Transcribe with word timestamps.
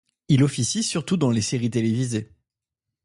Il 0.29 0.43
officie 0.43 0.81
surtout 0.81 1.15
dans 1.15 1.29
les 1.29 1.43
séries 1.43 1.69
télévisées. 1.69 2.33